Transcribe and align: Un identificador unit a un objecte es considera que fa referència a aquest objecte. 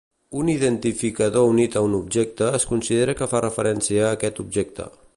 Un 0.37 0.47
identificador 0.53 1.45
unit 1.49 1.77
a 1.77 1.83
un 1.87 1.97
objecte 1.99 2.49
es 2.61 2.67
considera 2.73 3.19
que 3.23 3.31
fa 3.35 3.45
referència 3.49 4.09
a 4.09 4.19
aquest 4.19 4.47
objecte. 4.47 4.93